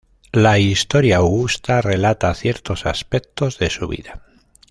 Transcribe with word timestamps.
La 0.33 0.57
"Historia 0.57 1.17
Augusta" 1.17 1.79
relata 1.79 2.33
ciertos 2.33 2.87
aspectos 2.87 3.59
de 3.59 3.69
su 3.69 3.87
vida. 3.87 4.23